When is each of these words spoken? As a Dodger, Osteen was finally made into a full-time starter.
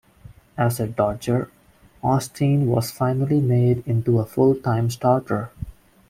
As 0.57 0.79
a 0.79 0.87
Dodger, 0.87 1.51
Osteen 2.03 2.65
was 2.65 2.89
finally 2.89 3.39
made 3.39 3.83
into 3.85 4.17
a 4.17 4.25
full-time 4.25 4.89
starter. 4.89 5.51